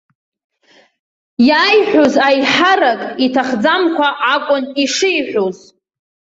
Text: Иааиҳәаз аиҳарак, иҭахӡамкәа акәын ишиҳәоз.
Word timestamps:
Иааиҳәаз 1.47 2.13
аиҳарак, 2.27 3.01
иҭахӡамкәа 3.25 4.09
акәын 4.33 4.65
ишиҳәоз. 4.83 5.57